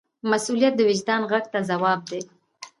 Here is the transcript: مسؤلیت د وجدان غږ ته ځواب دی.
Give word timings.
مسؤلیت 0.31 0.73
د 0.77 0.81
وجدان 0.89 1.21
غږ 1.31 1.45
ته 1.53 1.59
ځواب 1.69 1.99
دی. 2.11 2.21